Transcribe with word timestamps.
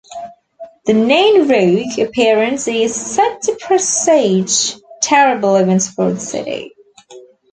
The 0.87 0.93
Nain 0.95 1.47
Rouge 1.47 1.99
appearance 1.99 2.67
is 2.67 2.95
said 2.95 3.39
to 3.43 3.55
presage 3.61 4.75
terrible 4.99 5.55
events 5.57 5.89
for 5.89 6.11
the 6.11 6.19
city. 6.19 6.73